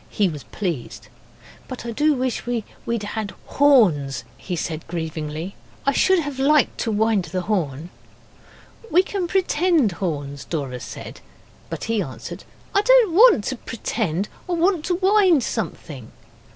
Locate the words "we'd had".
2.47-3.35